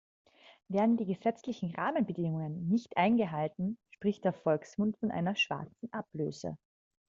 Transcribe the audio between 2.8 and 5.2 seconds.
eingehalten, spricht der Volksmund von